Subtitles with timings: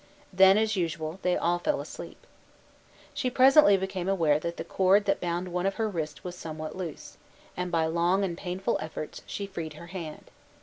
[0.33, 2.17] Then, as usual, they all fell asleep.
[3.13, 6.75] She presently became aware that the cord that bound one of her wrists was somewhat
[6.75, 7.17] loose,
[7.55, 10.31] and, by long and painful efforts, she freed her hand.